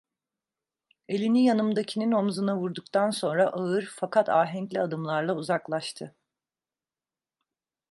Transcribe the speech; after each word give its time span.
Elini 1.07 1.43
yanımdakinin 1.45 2.11
omuzuna 2.11 2.57
vurduktan 2.57 3.09
sonra 3.09 3.47
ağır, 3.47 3.91
fakat 3.95 4.29
ahenkli 4.29 4.81
adımlarla 4.81 5.35
uzaklaştı. 5.35 6.15